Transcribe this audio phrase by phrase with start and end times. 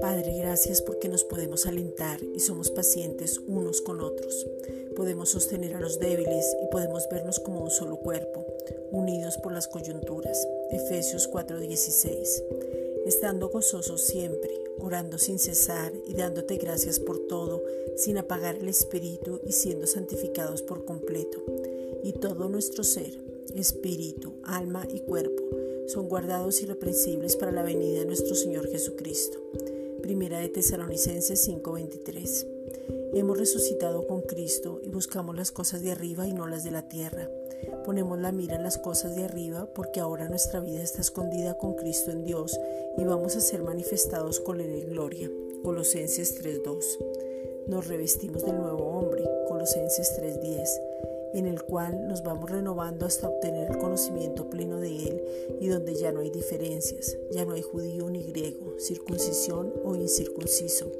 [0.00, 4.46] Padre, gracias porque nos podemos alentar y somos pacientes unos con otros.
[4.96, 8.44] Podemos sostener a los débiles y podemos vernos como un solo cuerpo,
[8.90, 10.46] unidos por las coyunturas.
[10.70, 12.42] Efesios 4:16.
[13.06, 17.62] Estando gozosos siempre, orando sin cesar y dándote gracias por todo,
[17.96, 21.42] sin apagar el espíritu y siendo santificados por completo.
[22.02, 25.42] Y todo nuestro ser, espíritu, alma y cuerpo,
[25.86, 29.38] son guardados irreprensibles para la venida de nuestro Señor Jesucristo.
[30.00, 32.46] Primera de Tesalonicenses 5:23.
[33.14, 36.88] Hemos resucitado con Cristo y buscamos las cosas de arriba y no las de la
[36.88, 37.28] tierra.
[37.84, 41.74] Ponemos la mira en las cosas de arriba porque ahora nuestra vida está escondida con
[41.74, 42.58] Cristo en Dios
[42.96, 45.30] y vamos a ser manifestados con Él en gloria.
[45.62, 46.98] Colosenses 3:2.
[47.66, 49.24] Nos revestimos del nuevo hombre.
[49.46, 50.80] Colosenses 3:10
[51.34, 55.22] en el cual nos vamos renovando hasta obtener el conocimiento pleno de Él
[55.60, 60.90] y donde ya no hay diferencias, ya no hay judío ni griego, circuncisión o incircunciso,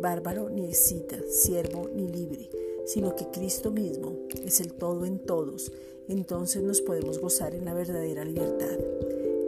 [0.00, 2.48] bárbaro ni escita, siervo ni libre,
[2.86, 5.72] sino que Cristo mismo es el todo en todos,
[6.08, 8.78] entonces nos podemos gozar en la verdadera libertad.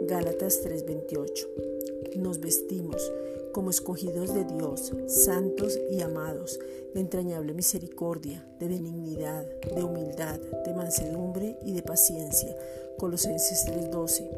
[0.07, 1.96] Gálatas 3:28.
[2.15, 3.11] Nos vestimos
[3.51, 6.59] como escogidos de Dios, santos y amados,
[6.93, 12.55] de entrañable misericordia, de benignidad, de humildad, de mansedumbre y de paciencia.
[12.97, 14.29] Colosenses 3:12.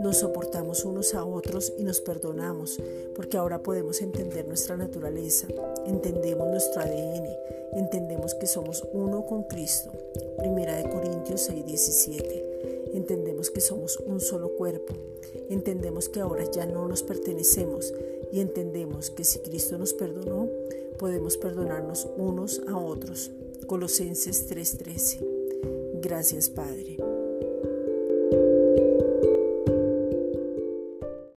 [0.00, 2.78] Nos soportamos unos a otros y nos perdonamos,
[3.16, 5.48] porque ahora podemos entender nuestra naturaleza,
[5.86, 7.28] entendemos nuestro ADN,
[7.72, 9.90] entendemos que somos uno con Cristo.
[10.38, 12.47] Primera de Corintios 6:17.
[12.98, 14.92] Entendemos que somos un solo cuerpo.
[15.48, 17.94] Entendemos que ahora ya no nos pertenecemos
[18.32, 20.48] y entendemos que si Cristo nos perdonó,
[20.98, 23.30] podemos perdonarnos unos a otros.
[23.68, 25.20] Colosenses 3:13.
[26.02, 26.96] Gracias Padre.